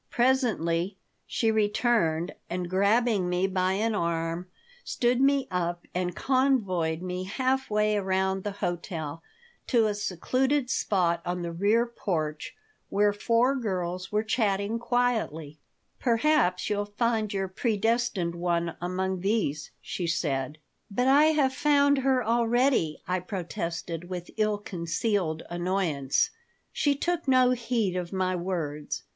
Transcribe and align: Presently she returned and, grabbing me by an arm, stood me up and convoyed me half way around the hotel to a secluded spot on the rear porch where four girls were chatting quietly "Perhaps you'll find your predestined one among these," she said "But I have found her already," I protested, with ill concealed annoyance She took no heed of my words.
Presently 0.09 0.97
she 1.27 1.51
returned 1.51 2.33
and, 2.49 2.67
grabbing 2.67 3.29
me 3.29 3.45
by 3.45 3.73
an 3.73 3.93
arm, 3.93 4.47
stood 4.83 5.21
me 5.21 5.47
up 5.51 5.85
and 5.93 6.15
convoyed 6.15 7.03
me 7.03 7.25
half 7.25 7.69
way 7.69 7.97
around 7.97 8.43
the 8.43 8.49
hotel 8.65 9.21
to 9.67 9.85
a 9.85 9.93
secluded 9.93 10.71
spot 10.71 11.21
on 11.23 11.43
the 11.43 11.51
rear 11.51 11.85
porch 11.85 12.55
where 12.89 13.13
four 13.13 13.55
girls 13.55 14.11
were 14.11 14.23
chatting 14.23 14.79
quietly 14.79 15.59
"Perhaps 15.99 16.67
you'll 16.67 16.85
find 16.97 17.31
your 17.31 17.47
predestined 17.47 18.33
one 18.33 18.75
among 18.81 19.19
these," 19.19 19.69
she 19.81 20.07
said 20.07 20.57
"But 20.89 21.07
I 21.07 21.25
have 21.25 21.53
found 21.53 21.99
her 21.99 22.25
already," 22.25 22.97
I 23.07 23.19
protested, 23.19 24.09
with 24.09 24.31
ill 24.37 24.57
concealed 24.57 25.43
annoyance 25.47 26.31
She 26.71 26.95
took 26.95 27.27
no 27.27 27.51
heed 27.51 27.95
of 27.95 28.11
my 28.11 28.35
words. 28.35 29.03